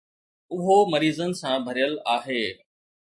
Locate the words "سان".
1.41-1.57